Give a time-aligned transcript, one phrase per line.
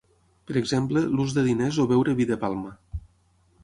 [0.51, 2.77] Per exemple, l'ús de diners o beure vi de palma.